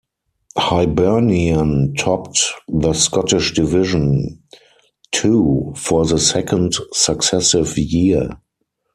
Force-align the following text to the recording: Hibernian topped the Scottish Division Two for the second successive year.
Hibernian 0.57 1.93
topped 1.95 2.53
the 2.67 2.91
Scottish 2.93 3.53
Division 3.53 4.41
Two 5.11 5.73
for 5.75 6.07
the 6.07 6.17
second 6.17 6.73
successive 6.91 7.77
year. 7.77 8.31